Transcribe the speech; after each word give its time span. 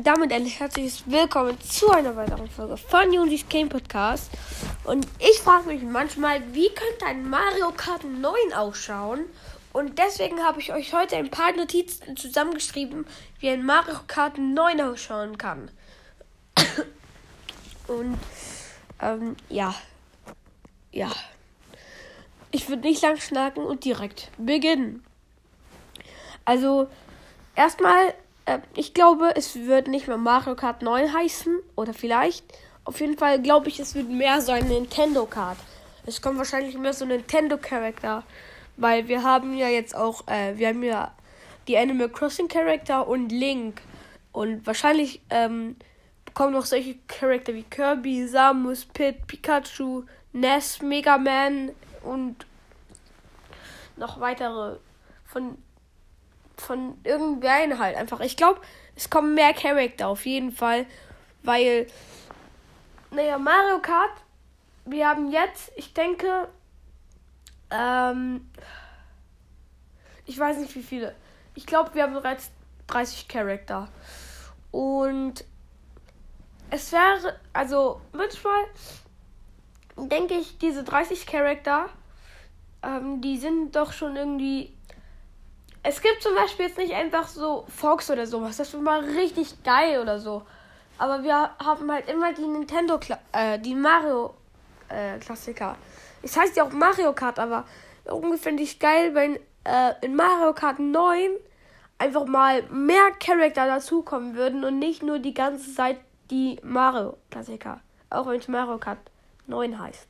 Und 0.00 0.06
damit 0.06 0.32
ein 0.32 0.46
herzliches 0.46 1.02
Willkommen 1.04 1.60
zu 1.60 1.90
einer 1.90 2.16
weiteren 2.16 2.48
Folge 2.48 2.78
von 2.78 3.12
Junis 3.12 3.46
Game 3.50 3.68
Podcast. 3.68 4.30
Und 4.84 5.06
ich 5.18 5.38
frage 5.40 5.66
mich 5.66 5.82
manchmal, 5.82 6.40
wie 6.54 6.70
könnte 6.70 7.04
ein 7.04 7.28
Mario 7.28 7.70
Kart 7.72 8.04
9 8.04 8.32
ausschauen? 8.54 9.26
Und 9.74 9.98
deswegen 9.98 10.42
habe 10.42 10.58
ich 10.58 10.72
euch 10.72 10.94
heute 10.94 11.16
ein 11.16 11.30
paar 11.30 11.52
Notizen 11.52 12.16
zusammengeschrieben, 12.16 13.04
wie 13.40 13.50
ein 13.50 13.62
Mario 13.62 13.96
Kart 14.06 14.38
9 14.38 14.80
ausschauen 14.80 15.36
kann. 15.36 15.70
Und 17.86 18.18
ähm, 19.02 19.36
ja. 19.50 19.74
Ja. 20.92 21.12
Ich 22.52 22.70
würde 22.70 22.88
nicht 22.88 23.02
lang 23.02 23.18
schnacken 23.18 23.64
und 23.64 23.84
direkt 23.84 24.30
beginnen. 24.38 25.04
Also, 26.46 26.88
erstmal 27.54 28.14
äh, 28.50 28.60
ich 28.76 28.94
glaube, 28.94 29.32
es 29.36 29.54
wird 29.56 29.88
nicht 29.88 30.08
mehr 30.08 30.16
Mario 30.16 30.54
Kart 30.54 30.82
9 30.82 31.12
heißen. 31.12 31.58
Oder 31.76 31.94
vielleicht. 31.94 32.44
Auf 32.84 33.00
jeden 33.00 33.18
Fall 33.18 33.40
glaube 33.40 33.68
ich, 33.68 33.78
es 33.78 33.94
wird 33.94 34.08
mehr 34.08 34.40
so 34.40 34.52
ein 34.52 34.68
Nintendo 34.68 35.26
Kart. 35.26 35.58
Es 36.06 36.20
kommt 36.20 36.38
wahrscheinlich 36.38 36.76
mehr 36.76 36.92
so 36.92 37.04
ein 37.04 37.08
Nintendo 37.08 37.56
Charakter. 37.56 38.24
Weil 38.76 39.08
wir 39.08 39.22
haben 39.22 39.56
ja 39.56 39.68
jetzt 39.68 39.94
auch, 39.94 40.26
äh, 40.26 40.56
wir 40.56 40.68
haben 40.68 40.82
ja 40.82 41.12
die 41.68 41.78
Animal 41.78 42.08
Crossing 42.08 42.48
Charakter 42.48 43.06
und 43.06 43.30
Link. 43.30 43.82
Und 44.32 44.66
wahrscheinlich 44.66 45.20
ähm, 45.30 45.76
kommen 46.34 46.52
noch 46.52 46.66
solche 46.66 46.96
Charakter 47.06 47.54
wie 47.54 47.64
Kirby, 47.64 48.26
Samus, 48.26 48.84
Pit, 48.84 49.26
Pikachu, 49.26 50.04
Ness, 50.32 50.80
Mega 50.80 51.18
Man 51.18 51.72
und 52.02 52.46
noch 53.96 54.20
weitere 54.20 54.76
von 55.26 55.58
von 56.70 56.96
irgendeinem 57.02 57.80
halt 57.80 57.96
einfach. 57.96 58.20
Ich 58.20 58.36
glaube, 58.36 58.60
es 58.94 59.10
kommen 59.10 59.34
mehr 59.34 59.52
Charakter 59.52 60.06
auf 60.06 60.24
jeden 60.24 60.52
Fall, 60.52 60.86
weil, 61.42 61.88
naja, 63.10 63.38
Mario 63.38 63.80
Kart, 63.82 64.12
wir 64.84 65.08
haben 65.08 65.32
jetzt, 65.32 65.72
ich 65.74 65.92
denke, 65.94 66.48
ähm, 67.72 68.48
ich 70.26 70.38
weiß 70.38 70.58
nicht 70.58 70.72
wie 70.76 70.84
viele. 70.84 71.16
Ich 71.56 71.66
glaube, 71.66 71.92
wir 71.94 72.04
haben 72.04 72.14
bereits 72.14 72.52
30 72.86 73.26
Charakter. 73.26 73.88
Und 74.70 75.44
es 76.70 76.92
wäre, 76.92 77.36
also 77.52 78.00
manchmal 78.12 78.62
denke 79.96 80.34
ich, 80.34 80.56
diese 80.58 80.84
30 80.84 81.26
Charakter, 81.26 81.88
ähm, 82.84 83.20
die 83.20 83.38
sind 83.38 83.74
doch 83.74 83.92
schon 83.92 84.14
irgendwie 84.14 84.72
es 85.82 86.02
gibt 86.02 86.22
zum 86.22 86.34
Beispiel 86.34 86.66
jetzt 86.66 86.78
nicht 86.78 86.94
einfach 86.94 87.26
so 87.28 87.64
Fox 87.68 88.10
oder 88.10 88.26
sowas. 88.26 88.56
Das 88.56 88.72
wäre 88.72 88.82
mal 88.82 89.00
richtig 89.00 89.62
geil 89.62 90.00
oder 90.00 90.18
so. 90.18 90.42
Aber 90.98 91.22
wir 91.22 91.50
haben 91.58 91.90
halt 91.90 92.08
immer 92.10 92.32
die 92.34 92.46
Nintendo, 92.46 93.00
äh, 93.32 93.58
die 93.58 93.74
Mario 93.74 94.34
äh, 94.88 95.18
Klassiker. 95.18 95.76
Es 96.22 96.36
heißt 96.36 96.56
ja 96.56 96.64
auch 96.64 96.72
Mario 96.72 97.14
Kart, 97.14 97.38
aber 97.38 97.64
irgendwie 98.04 98.36
finde 98.36 98.62
ich 98.62 98.78
geil, 98.78 99.14
wenn 99.14 99.36
äh, 99.64 99.94
in 100.02 100.14
Mario 100.14 100.52
Kart 100.52 100.78
9 100.78 101.30
einfach 101.96 102.26
mal 102.26 102.62
mehr 102.64 103.12
Charakter 103.18 103.66
dazukommen 103.66 104.34
würden 104.34 104.64
und 104.64 104.78
nicht 104.78 105.02
nur 105.02 105.18
die 105.18 105.34
ganze 105.34 105.74
Zeit 105.74 105.98
die 106.30 106.58
Mario 106.62 107.16
Klassiker. 107.30 107.80
Auch 108.10 108.26
wenn 108.26 108.40
es 108.40 108.48
Mario 108.48 108.76
Kart 108.76 108.98
9 109.46 109.78
heißt. 109.78 110.08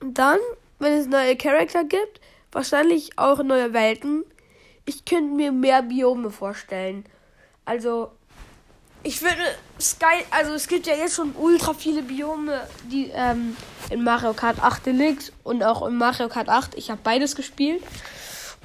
Und 0.00 0.14
dann, 0.18 0.38
wenn 0.78 0.92
es 0.92 1.06
neue 1.06 1.36
Charakter 1.36 1.84
gibt, 1.84 2.20
Wahrscheinlich 2.52 3.18
auch 3.18 3.42
neue 3.42 3.72
Welten. 3.72 4.24
Ich 4.84 5.04
könnte 5.04 5.34
mir 5.34 5.52
mehr 5.52 5.82
Biome 5.82 6.30
vorstellen. 6.30 7.04
Also, 7.64 8.10
ich 9.02 9.22
würde 9.22 9.40
Sky, 9.80 10.24
also 10.30 10.52
es 10.52 10.66
gibt 10.68 10.86
ja 10.86 10.94
jetzt 10.94 11.14
schon 11.14 11.34
ultra 11.36 11.72
viele 11.72 12.02
Biome, 12.02 12.60
die 12.90 13.10
ähm, 13.14 13.56
in 13.88 14.02
Mario 14.02 14.34
Kart 14.34 14.62
8 14.62 14.86
Deluxe 14.86 15.32
und 15.42 15.62
auch 15.62 15.86
in 15.86 15.96
Mario 15.96 16.28
Kart 16.28 16.48
8. 16.48 16.74
Ich 16.74 16.90
habe 16.90 17.00
beides 17.02 17.36
gespielt. 17.36 17.82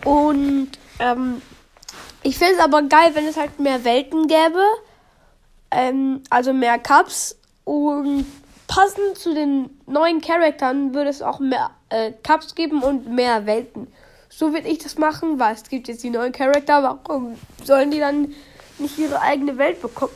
Und 0.04 0.72
ähm, 1.00 1.42
ich 2.24 2.38
finde 2.38 2.56
es 2.56 2.60
aber 2.60 2.82
geil, 2.82 3.12
wenn 3.14 3.28
es 3.28 3.38
halt 3.38 3.60
mehr 3.60 3.84
Welten 3.84 4.28
gäbe. 4.28 4.64
Ähm, 5.72 6.22
also 6.30 6.54
mehr 6.54 6.80
Cups. 6.80 7.38
Und 7.64 8.26
passend 8.68 9.18
zu 9.18 9.34
den 9.34 9.70
neuen 9.86 10.22
Charaktern 10.22 10.94
würde 10.94 11.10
es 11.10 11.22
auch 11.22 11.40
mehr 11.40 11.70
äh, 11.90 12.12
Cups 12.24 12.56
geben 12.56 12.84
und 12.84 13.08
mehr 13.08 13.46
Welten. 13.46 13.88
So 14.30 14.54
würde 14.54 14.68
ich 14.68 14.80
das 14.80 14.98
machen, 14.98 15.40
weil 15.40 15.54
es 15.54 15.64
gibt 15.64 15.88
jetzt 15.88 16.04
die 16.04 16.10
neuen 16.10 16.34
Charakter. 16.34 16.84
Warum 16.84 17.38
sollen 17.64 17.92
die 17.92 18.00
dann 18.00 18.34
nicht 18.80 18.98
ihre 18.98 19.22
eigene 19.22 19.58
Welt 19.58 19.82
bekommen? 19.82 20.14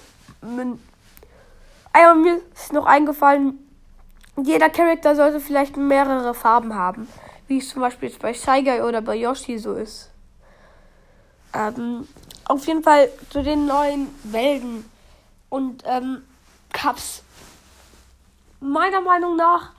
Aber 1.93 2.15
mir 2.15 2.41
ist 2.53 2.73
noch 2.73 2.85
eingefallen, 2.85 3.57
jeder 4.43 4.69
Charakter 4.69 5.15
sollte 5.15 5.39
vielleicht 5.39 5.77
mehrere 5.77 6.33
Farben 6.33 6.75
haben. 6.75 7.07
Wie 7.47 7.57
es 7.57 7.69
zum 7.69 7.81
Beispiel 7.81 8.09
jetzt 8.09 8.21
bei 8.21 8.33
Guy 8.61 8.81
oder 8.81 9.01
bei 9.01 9.15
Yoshi 9.15 9.57
so 9.57 9.73
ist. 9.73 10.09
Ähm, 11.53 12.07
auf 12.45 12.65
jeden 12.67 12.83
Fall 12.83 13.09
zu 13.29 13.41
den 13.41 13.65
neuen 13.65 14.07
Welten 14.23 14.85
und 15.49 15.83
ähm, 15.85 16.23
Cups. 16.73 17.23
Meiner 18.59 19.01
Meinung 19.01 19.35
nach 19.35 19.71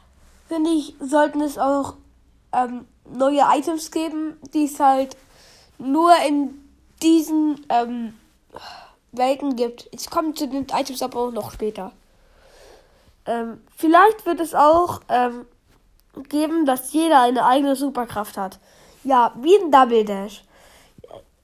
finde 0.50 0.70
ich, 0.70 0.96
sollten 0.98 1.40
es 1.42 1.58
auch 1.58 1.94
ähm, 2.52 2.84
neue 3.08 3.42
Items 3.54 3.92
geben, 3.92 4.36
die 4.52 4.64
es 4.64 4.80
halt 4.80 5.16
nur 5.78 6.10
in 6.26 6.68
diesen 7.00 7.64
ähm, 7.68 8.18
Welten 9.12 9.54
gibt. 9.54 9.88
Ich 9.92 10.10
komme 10.10 10.34
zu 10.34 10.48
den 10.48 10.66
Items 10.74 11.02
aber 11.02 11.20
auch 11.20 11.30
noch 11.30 11.52
später. 11.52 11.92
Ähm, 13.26 13.60
vielleicht 13.76 14.26
wird 14.26 14.40
es 14.40 14.56
auch 14.56 15.02
ähm, 15.08 15.46
geben, 16.28 16.66
dass 16.66 16.92
jeder 16.92 17.22
eine 17.22 17.46
eigene 17.46 17.76
Superkraft 17.76 18.36
hat. 18.36 18.58
Ja, 19.04 19.32
wie 19.36 19.54
ein 19.56 19.70
Double 19.70 20.04
Dash. 20.04 20.42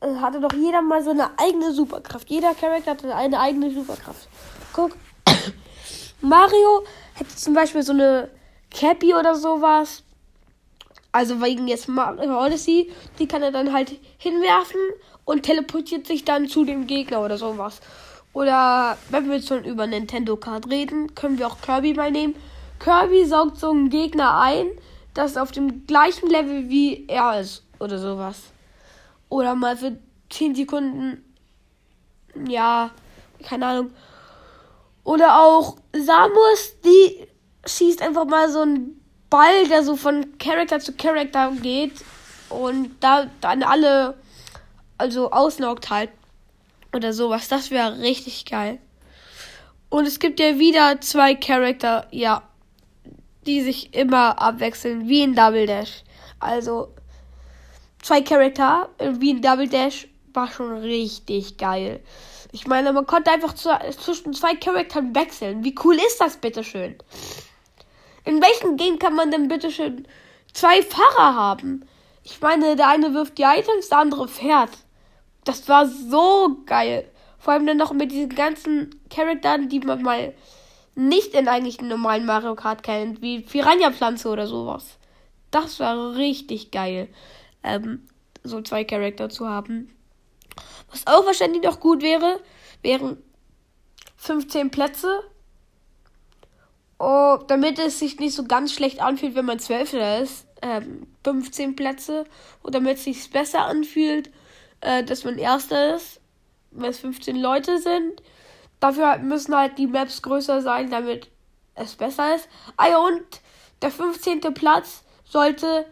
Äh, 0.01 0.17
hatte 0.17 0.41
doch 0.41 0.53
jeder 0.53 0.83
mal 0.83 1.05
so 1.05 1.11
eine 1.11 1.31
eigene 1.39 1.71
Superkraft. 1.71 2.29
Jeder 2.29 2.55
Charakter 2.55 2.91
hatte 2.91 3.15
eine 3.15 3.39
eigene 3.39 3.71
Superkraft. 3.71 4.27
Guck, 4.73 4.97
Mario 6.21 6.83
hätte 7.15 7.37
zum 7.37 7.55
Beispiel 7.55 7.85
so 7.85 7.93
eine 7.93 8.31
Cappy 8.77 9.15
oder 9.15 9.35
sowas. 9.35 10.03
Also 11.11 11.41
wegen 11.41 11.67
jetzt 11.67 11.89
Mario 11.89 12.45
Odyssey, 12.45 12.93
die 13.19 13.27
kann 13.27 13.43
er 13.43 13.51
dann 13.51 13.73
halt 13.73 13.99
hinwerfen 14.19 14.81
und 15.25 15.45
teleportiert 15.45 16.07
sich 16.07 16.27
dann 16.27 16.47
zu 16.47 16.65
dem 16.65 16.87
Gegner 16.87 17.23
oder 17.25 17.39
sowas. 17.39 17.81
Oder 18.35 18.99
wenn 19.09 19.29
wir 19.29 19.37
jetzt 19.37 19.49
schon 19.49 19.65
über 19.65 19.87
Nintendo 19.87 20.37
Card 20.37 20.69
reden, 20.69 21.15
können 21.15 21.39
wir 21.39 21.47
auch 21.47 21.63
Kirby 21.63 21.95
mal 21.95 22.11
nehmen. 22.11 22.37
Kirby 22.79 23.25
saugt 23.25 23.59
so 23.59 23.71
einen 23.71 23.89
Gegner 23.89 24.39
ein, 24.39 24.67
das 25.15 25.39
auf 25.39 25.53
dem 25.53 25.87
gleichen 25.87 26.29
Level 26.29 26.69
wie 26.69 27.07
er 27.09 27.41
ist 27.41 27.65
oder 27.79 27.99
sowas. 27.99 28.43
Oder 29.31 29.55
mal 29.55 29.79
für 29.79 29.97
10 30.29 30.55
Sekunden, 30.55 31.25
ja, 32.47 32.91
keine 33.43 33.67
Ahnung. 33.67 33.91
Oder 35.03 35.41
auch 35.41 35.79
Samus, 35.95 36.77
die 36.85 37.26
schießt 37.67 38.03
einfach 38.03 38.25
mal 38.25 38.51
so 38.51 38.61
einen 38.61 39.01
Ball, 39.31 39.69
der 39.69 39.83
so 39.83 39.97
von 39.97 40.39
Charakter 40.39 40.81
zu 40.81 40.93
Charakter 40.93 41.53
geht 41.63 41.93
und 42.49 42.91
da 43.01 43.27
dann 43.41 43.63
alle 43.63 44.15
also 44.99 45.31
ausnockt 45.31 45.91
halt 45.91 46.11
oder 46.95 47.13
sowas. 47.13 47.49
Das 47.49 47.71
wäre 47.71 47.99
richtig 48.01 48.45
geil. 48.47 48.79
Und 49.89 50.07
es 50.07 50.19
gibt 50.19 50.41
ja 50.41 50.59
wieder 50.59 51.01
zwei 51.01 51.35
Charakter, 51.35 52.07
ja, 52.11 52.43
die 53.47 53.61
sich 53.61 53.95
immer 53.95 54.41
abwechseln, 54.41 55.09
wie 55.09 55.23
in 55.23 55.35
Double 55.35 55.67
Dash. 55.67 56.03
Also 56.41 56.95
zwei 58.03 58.21
Charakter 58.21 58.89
wie 58.99 59.31
in 59.31 59.43
Double 59.43 59.69
Dash 59.69 60.09
war 60.33 60.51
schon 60.51 60.79
richtig 60.79 61.57
geil. 61.57 62.01
Ich 62.53 62.67
meine, 62.67 62.93
man 62.93 63.07
konnte 63.07 63.31
einfach 63.31 63.55
zu, 63.55 63.71
zwischen 63.99 64.33
zwei 64.33 64.55
Charakteren 64.55 65.15
wechseln. 65.15 65.65
Wie 65.65 65.75
cool 65.85 65.97
ist 65.97 66.21
das, 66.21 66.37
bitteschön? 66.37 66.93
In 66.93 67.56
welchem 68.77 68.93
Game 68.93 68.99
kann 68.99 69.15
man 69.15 69.31
denn 69.31 69.49
bitte 69.49 69.71
schön 69.71 70.07
zwei 70.53 70.83
Fahrer 70.83 71.35
haben? 71.35 71.85
Ich 72.23 72.41
meine, 72.41 72.77
der 72.77 72.89
eine 72.89 73.15
wirft 73.15 73.39
die 73.39 73.43
Items, 73.43 73.89
der 73.89 73.99
andere 73.99 74.29
fährt. 74.29 74.71
Das 75.45 75.69
war 75.69 75.87
so 75.87 76.59
geil. 76.67 77.09
Vor 77.39 77.53
allem 77.53 77.67
dann 77.67 77.77
noch 77.77 77.93
mit 77.93 78.11
diesen 78.11 78.35
ganzen 78.35 79.01
Charakteren, 79.11 79.69
die 79.69 79.81
man 79.81 80.03
mal 80.03 80.35
nicht 80.97 81.35
in 81.35 81.47
eigentlich 81.47 81.81
normalen 81.81 82.27
Mario 82.27 82.55
Kart 82.57 82.83
kennt, 82.83 83.23
wie 83.23 83.41
Piranha-Pflanze 83.41 84.29
oder 84.29 84.47
sowas. 84.47 84.99
Das 85.51 85.79
war 85.79 86.17
richtig 86.17 86.73
geil, 86.73 87.09
ähm, 87.63 88.09
so 88.43 88.61
zwei 88.63 88.83
Charakter 88.83 89.29
zu 89.29 89.49
haben. 89.49 89.95
Was 90.91 91.07
auch 91.07 91.27
wahrscheinlich 91.27 91.63
noch 91.63 91.79
gut 91.79 92.03
wäre, 92.03 92.41
wären 92.83 93.19
15 94.17 94.71
Plätze 94.71 95.23
Oh, 96.99 97.39
damit 97.47 97.79
es 97.79 97.99
sich 97.99 98.19
nicht 98.19 98.35
so 98.35 98.45
ganz 98.45 98.73
schlecht 98.73 99.01
anfühlt, 99.01 99.35
wenn 99.35 99.45
man 99.45 99.59
Zwölfter 99.59 100.21
ist, 100.21 100.47
ähm, 100.63 101.07
15 101.25 101.77
Plätze. 101.77 102.25
Und 102.63 102.75
damit 102.75 102.97
es 102.97 103.05
sich 103.05 103.31
besser 103.31 103.67
anfühlt, 103.67 104.31
äh, 104.81 105.05
dass 105.05 105.25
man 105.25 105.39
Erster 105.39 105.97
ist, 105.97 106.21
wenn 106.71 106.91
es 106.91 107.01
15 107.01 107.37
Leute 107.37 107.79
sind. 107.79 108.23
Dafür 108.81 109.19
müssen 109.19 109.55
halt 109.55 109.79
die 109.79 109.87
Maps 109.87 110.23
größer 110.23 110.63
sein, 110.63 110.91
damit 110.91 111.29
es 111.75 111.97
besser 111.97 112.35
ist. 112.35 112.49
Ah 112.77 112.89
ja, 112.89 112.99
und 112.99 113.25
der 113.83 113.91
15. 113.91 114.41
Platz 114.55 115.05
sollte 115.25 115.87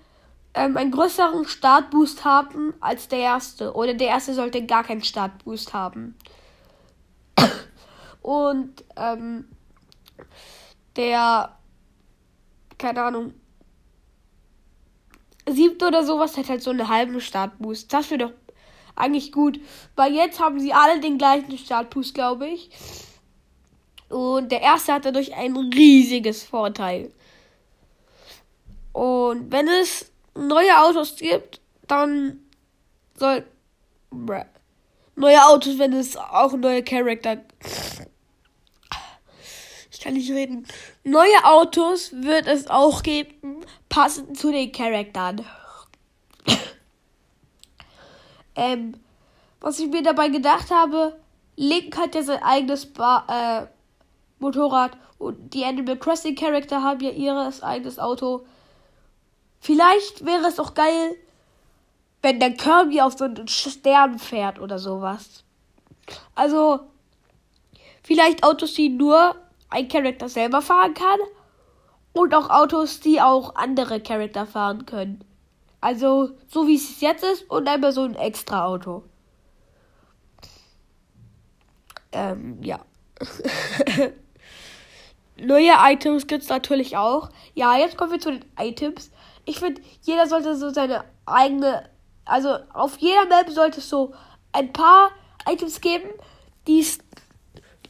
ähm, 0.54 0.76
einen 0.76 0.90
größeren 0.90 1.44
Startboost 1.46 2.24
haben 2.24 2.74
als 2.80 3.08
der 3.08 3.18
erste. 3.18 3.74
Oder 3.74 3.94
der 3.94 4.08
erste 4.08 4.34
sollte 4.34 4.64
gar 4.64 4.84
keinen 4.84 5.02
Startboost 5.02 5.74
haben. 5.74 6.16
Und 8.22 8.84
ähm, 8.96 9.48
der, 10.96 11.56
keine 12.78 13.02
Ahnung, 13.02 13.34
siebte 15.48 15.86
oder 15.86 16.04
sowas 16.04 16.36
hat 16.36 16.48
halt 16.48 16.62
so 16.62 16.70
einen 16.70 16.88
halben 16.88 17.20
Startboost. 17.20 17.92
Das 17.92 18.10
wäre 18.10 18.28
doch 18.28 18.32
eigentlich 18.96 19.32
gut. 19.32 19.60
Weil 19.96 20.14
jetzt 20.14 20.40
haben 20.40 20.60
sie 20.60 20.72
alle 20.72 21.00
den 21.00 21.18
gleichen 21.18 21.58
Startboost, 21.58 22.14
glaube 22.14 22.48
ich. 22.48 22.70
Und 24.08 24.52
der 24.52 24.60
erste 24.60 24.92
hat 24.92 25.04
dadurch 25.04 25.34
ein 25.34 25.56
riesiges 25.56 26.44
Vorteil. 26.44 27.12
Und 28.92 29.50
wenn 29.50 29.66
es 29.66 30.12
neue 30.34 30.80
Autos 30.80 31.16
gibt, 31.16 31.60
dann 31.88 32.40
soll. 33.18 33.44
Bruh, 34.10 34.44
neue 35.16 35.44
Autos, 35.44 35.78
wenn 35.78 35.92
es 35.92 36.16
auch 36.16 36.52
neue 36.52 36.84
Charakter. 36.84 37.38
Ich 40.04 40.06
kann 40.06 40.18
nicht 40.18 40.32
reden. 40.32 40.66
Neue 41.02 41.44
Autos 41.44 42.12
wird 42.12 42.46
es 42.46 42.68
auch 42.68 43.02
geben, 43.02 43.64
passend 43.88 44.36
zu 44.36 44.52
den 44.52 44.70
Charaktern. 44.70 45.46
ähm, 48.54 49.00
was 49.60 49.78
ich 49.78 49.88
mir 49.88 50.02
dabei 50.02 50.28
gedacht 50.28 50.70
habe, 50.70 51.18
Link 51.56 51.96
hat 51.96 52.14
ja 52.14 52.22
sein 52.22 52.42
eigenes 52.42 52.84
ba 52.84 53.62
äh, 53.62 53.66
Motorrad 54.40 54.90
und 55.16 55.54
die 55.54 55.64
Animal 55.64 55.96
Crossing 55.96 56.34
Charakter 56.34 56.82
haben 56.82 57.00
ja 57.00 57.08
ihres 57.08 57.62
eigenes 57.62 57.98
Auto. 57.98 58.44
Vielleicht 59.58 60.26
wäre 60.26 60.48
es 60.48 60.60
auch 60.60 60.74
geil, 60.74 61.16
wenn 62.20 62.40
der 62.40 62.52
Kirby 62.52 63.00
auf 63.00 63.16
so 63.16 63.24
einen 63.24 63.48
Stern 63.48 64.18
fährt 64.18 64.60
oder 64.60 64.78
sowas. 64.78 65.44
Also, 66.34 66.80
vielleicht 68.02 68.44
Autos, 68.44 68.74
die 68.74 68.90
nur 68.90 69.36
ein 69.70 69.88
Charakter 69.88 70.28
selber 70.28 70.62
fahren 70.62 70.94
kann. 70.94 71.18
Und 72.12 72.34
auch 72.34 72.48
Autos, 72.48 73.00
die 73.00 73.20
auch 73.20 73.56
andere 73.56 74.00
Charakter 74.00 74.46
fahren 74.46 74.86
können. 74.86 75.24
Also, 75.80 76.30
so 76.46 76.66
wie 76.66 76.76
es 76.76 77.00
jetzt 77.00 77.24
ist 77.24 77.50
und 77.50 77.68
einmal 77.68 77.92
so 77.92 78.04
ein 78.04 78.14
extra 78.14 78.64
Auto. 78.64 79.02
Ähm, 82.12 82.62
ja. 82.62 82.80
Neue 85.36 85.72
Items 85.76 86.26
gibt 86.26 86.44
es 86.44 86.48
natürlich 86.48 86.96
auch. 86.96 87.28
Ja, 87.54 87.76
jetzt 87.76 87.96
kommen 87.96 88.12
wir 88.12 88.20
zu 88.20 88.30
den 88.30 88.44
Items. 88.58 89.10
Ich 89.44 89.58
finde, 89.58 89.82
jeder 90.02 90.26
sollte 90.26 90.56
so 90.56 90.70
seine 90.70 91.04
eigene. 91.26 91.90
Also 92.24 92.56
auf 92.72 92.96
jeder 92.98 93.26
Map 93.26 93.50
sollte 93.50 93.80
es 93.80 93.88
so 93.88 94.14
ein 94.52 94.72
paar 94.72 95.10
Items 95.46 95.80
geben, 95.80 96.08
die 96.66 96.80
es 96.80 96.98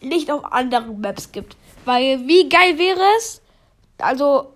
nicht 0.04 0.30
auf 0.30 0.44
anderen 0.52 1.00
Maps 1.00 1.32
gibt. 1.32 1.56
Weil 1.84 2.26
wie 2.26 2.48
geil 2.48 2.78
wäre 2.78 3.02
es? 3.18 3.42
Also, 3.98 4.54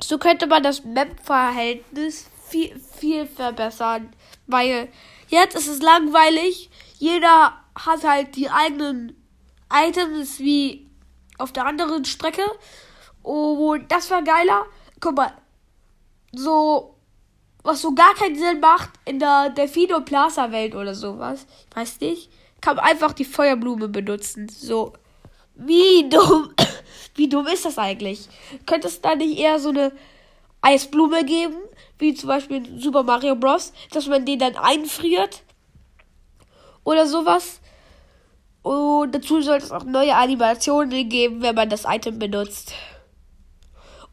so 0.00 0.18
könnte 0.18 0.46
man 0.46 0.62
das 0.62 0.84
Map-Verhältnis 0.84 2.30
viel, 2.48 2.78
viel 2.78 3.26
verbessern. 3.26 4.12
Weil 4.46 4.88
jetzt 5.28 5.56
ist 5.56 5.68
es 5.68 5.82
langweilig. 5.82 6.70
Jeder 6.98 7.54
hat 7.74 8.04
halt 8.04 8.36
die 8.36 8.50
eigenen 8.50 9.16
Items 9.72 10.38
wie 10.38 10.88
auf 11.38 11.52
der 11.52 11.66
anderen 11.66 12.04
Strecke. 12.04 12.44
Und 13.22 13.90
das 13.90 14.10
war 14.10 14.22
geiler. 14.22 14.66
Guck 15.00 15.16
mal, 15.16 15.32
so, 16.32 16.96
was 17.62 17.80
so 17.80 17.94
gar 17.94 18.14
keinen 18.14 18.38
Sinn 18.38 18.60
macht 18.60 18.90
in 19.04 19.18
der 19.18 19.50
Delfino 19.50 20.00
Plaza 20.00 20.52
Welt 20.52 20.74
oder 20.74 20.94
sowas. 20.94 21.46
Ich 21.70 21.76
weiß 21.76 22.00
nicht. 22.00 22.30
Kann 22.64 22.78
einfach 22.78 23.12
die 23.12 23.26
Feuerblume 23.26 23.88
benutzen. 23.88 24.48
So. 24.48 24.94
Wie 25.54 26.08
dumm. 26.08 26.54
Wie 27.14 27.28
dumm 27.28 27.46
ist 27.46 27.66
das 27.66 27.76
eigentlich? 27.76 28.26
Könnte 28.64 28.88
es 28.88 29.02
da 29.02 29.14
nicht 29.14 29.38
eher 29.38 29.58
so 29.58 29.68
eine 29.68 29.92
Eisblume 30.62 31.26
geben? 31.26 31.56
Wie 31.98 32.14
zum 32.14 32.28
Beispiel 32.28 32.56
in 32.66 32.80
Super 32.80 33.02
Mario 33.02 33.36
Bros. 33.36 33.74
Dass 33.90 34.06
man 34.06 34.24
den 34.24 34.38
dann 34.38 34.56
einfriert? 34.56 35.42
Oder 36.84 37.06
sowas? 37.06 37.60
Und 38.62 39.14
dazu 39.14 39.42
sollte 39.42 39.66
es 39.66 39.70
auch 39.70 39.84
neue 39.84 40.16
Animationen 40.16 41.10
geben, 41.10 41.42
wenn 41.42 41.54
man 41.54 41.68
das 41.68 41.84
Item 41.86 42.18
benutzt. 42.18 42.72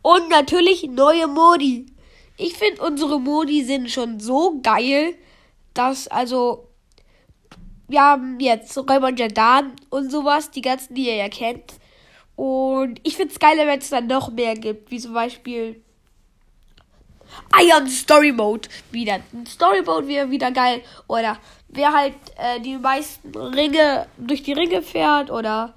Und 0.02 0.30
natürlich 0.30 0.90
neue 0.90 1.28
Modi. 1.28 1.86
Ich 2.36 2.56
finde, 2.56 2.82
unsere 2.82 3.18
Modi 3.18 3.64
sind 3.64 3.90
schon 3.90 4.20
so 4.20 4.60
geil, 4.62 5.16
dass, 5.74 6.10
also, 6.10 6.68
wir 7.92 8.02
haben 8.02 8.40
jetzt 8.40 8.78
Räuber 8.78 9.12
Jadan 9.14 9.74
und 9.90 10.12
sowas, 10.12 10.52
die 10.52 10.62
ganzen, 10.62 10.96
die 10.96 11.08
ihr 11.08 11.16
ja 11.16 11.30
kennt. 11.30 11.74
Und 12.36 13.00
ich 13.04 13.16
finde 13.18 13.34
es 13.34 13.40
geiler, 13.40 13.68
wenn 13.68 13.80
es 13.80 13.90
dann 13.90 14.08
noch 14.08 14.32
mehr 14.32 14.56
gibt, 14.56 14.90
wie 14.90 15.00
zum 15.00 15.14
Beispiel 15.14 15.82
Iron 17.62 17.88
Story 17.88 18.32
Mode 18.32 18.70
wieder. 18.92 19.20
Story 19.48 19.82
Mode 19.84 20.08
wäre 20.08 20.30
wieder 20.30 20.52
geil. 20.52 20.82
Oder 21.08 21.38
wer 21.68 21.94
halt 21.94 22.16
äh, 22.38 22.60
die 22.60 22.78
meisten 22.78 23.36
Ringe 23.36 24.08
durch 24.18 24.44
die 24.44 24.54
Ringe 24.54 24.82
fährt 24.82 25.30
oder 25.30 25.74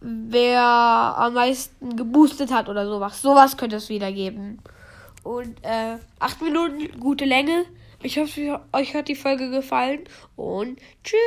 wer 0.00 0.62
am 0.62 1.34
meisten 1.34 1.96
geboostet 1.96 2.52
hat 2.52 2.68
oder 2.68 2.86
sowas. 2.86 3.20
Sowas 3.20 3.56
könnte 3.56 3.76
es 3.76 3.88
wieder 3.88 4.12
geben. 4.12 4.62
Und 5.22 5.62
äh, 5.62 5.96
acht 6.18 6.40
Minuten, 6.40 6.98
gute 7.00 7.24
Länge. 7.24 7.64
Ich 8.02 8.18
hoffe, 8.18 8.60
euch 8.72 8.94
hat 8.94 9.08
die 9.08 9.14
Folge 9.14 9.50
gefallen 9.50 10.04
und 10.34 10.80
tschüss. 11.04 11.18